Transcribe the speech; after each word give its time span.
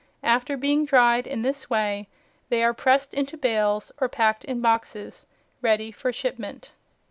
After 0.23 0.57
being 0.57 0.83
dried 0.83 1.27
in 1.27 1.43
this 1.43 1.69
way 1.69 2.09
they 2.49 2.63
are 2.63 2.73
pressed 2.73 3.13
into 3.13 3.37
bales 3.37 3.91
or 4.01 4.09
packed 4.09 4.43
in 4.43 4.59
boxes 4.59 5.27
ready 5.61 5.91
for 5.91 6.11
shipment. 6.11 6.71